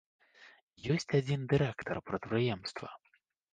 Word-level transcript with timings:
Ёсць 0.95 1.05
адзін 1.19 1.45
дырэктар 1.53 1.97
прадпрыемства. 2.09 2.87